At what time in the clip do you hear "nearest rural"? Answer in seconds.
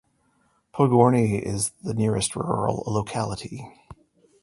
1.93-2.83